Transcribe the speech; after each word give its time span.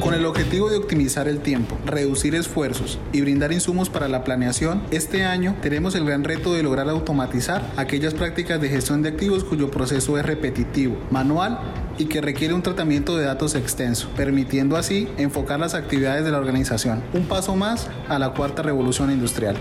Con 0.00 0.14
el 0.14 0.26
objetivo 0.26 0.68
de 0.68 0.76
optimizar 0.76 1.28
el 1.28 1.40
tiempo, 1.40 1.78
reducir 1.86 2.34
esfuerzos 2.34 2.98
y 3.12 3.20
brindar 3.20 3.52
insumos 3.52 3.88
para 3.88 4.08
la 4.08 4.24
planeación, 4.24 4.82
este 4.90 5.24
año 5.24 5.56
tenemos 5.62 5.94
el 5.94 6.04
gran 6.04 6.24
reto 6.24 6.52
de 6.52 6.62
lograr 6.62 6.88
automatizar 6.88 7.62
aquellas 7.76 8.14
prácticas 8.14 8.60
de 8.60 8.68
gestión 8.68 9.02
de 9.02 9.10
activos 9.10 9.44
cuyo 9.44 9.70
proceso 9.70 10.18
es 10.18 10.26
repetitivo, 10.26 10.96
manual 11.10 11.60
y 11.98 12.06
que 12.06 12.20
requiere 12.20 12.54
un 12.54 12.62
tratamiento 12.62 13.16
de 13.16 13.24
datos 13.24 13.54
extenso, 13.54 14.08
permitiendo 14.16 14.76
así 14.76 15.08
enfocar 15.18 15.60
las 15.60 15.74
actividades 15.74 16.24
de 16.24 16.30
la 16.30 16.38
organización. 16.38 17.02
Un 17.12 17.26
paso 17.26 17.54
más 17.54 17.88
a 18.08 18.18
la 18.18 18.30
cuarta 18.30 18.62
revolución 18.62 19.10
industrial. 19.10 19.56